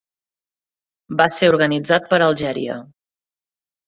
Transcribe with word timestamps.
Va 1.19 1.27
ser 1.35 1.49
organitzat 1.53 2.07
per 2.13 2.19
Algèria. 2.29 2.79